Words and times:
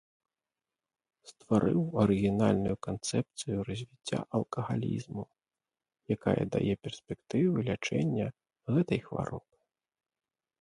Стварыў 1.31 1.81
арыгінальную 2.03 2.75
канцэпцыю 2.87 3.57
развіцця 3.69 4.19
алкагалізму, 4.39 5.23
якая 6.17 6.35
дае 6.57 6.73
перспектывы 6.87 7.57
лячэння 7.69 8.25
гэтай 8.79 8.99
хваробы. 9.07 9.55